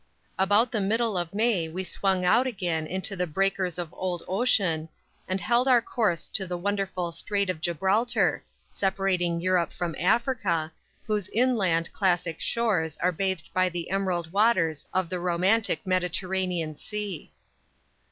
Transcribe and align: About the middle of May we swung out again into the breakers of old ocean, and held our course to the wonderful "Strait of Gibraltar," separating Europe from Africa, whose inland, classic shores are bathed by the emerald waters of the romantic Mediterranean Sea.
About 0.39 0.71
the 0.71 0.81
middle 0.81 1.15
of 1.15 1.31
May 1.31 1.67
we 1.69 1.83
swung 1.83 2.25
out 2.25 2.47
again 2.47 2.87
into 2.87 3.15
the 3.15 3.27
breakers 3.27 3.77
of 3.77 3.93
old 3.93 4.23
ocean, 4.27 4.89
and 5.27 5.39
held 5.39 5.67
our 5.67 5.79
course 5.79 6.27
to 6.29 6.47
the 6.47 6.57
wonderful 6.57 7.11
"Strait 7.11 7.51
of 7.51 7.61
Gibraltar," 7.61 8.43
separating 8.71 9.39
Europe 9.41 9.71
from 9.71 9.95
Africa, 9.99 10.71
whose 11.05 11.29
inland, 11.29 11.93
classic 11.93 12.39
shores 12.41 12.97
are 12.97 13.11
bathed 13.11 13.53
by 13.53 13.69
the 13.69 13.91
emerald 13.91 14.31
waters 14.31 14.87
of 14.91 15.07
the 15.07 15.19
romantic 15.19 15.85
Mediterranean 15.85 16.75
Sea. 16.75 17.31